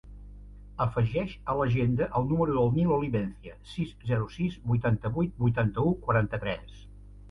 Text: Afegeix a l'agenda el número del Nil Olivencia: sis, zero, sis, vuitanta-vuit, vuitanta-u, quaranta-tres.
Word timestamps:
Afegeix 0.85 1.35
a 1.53 1.57
l'agenda 1.59 2.07
el 2.21 2.25
número 2.33 2.57
del 2.57 2.73
Nil 2.79 2.95
Olivencia: 2.97 3.61
sis, 3.77 3.95
zero, 4.11 4.33
sis, 4.41 4.61
vuitanta-vuit, 4.75 5.41
vuitanta-u, 5.47 5.97
quaranta-tres. 6.07 6.87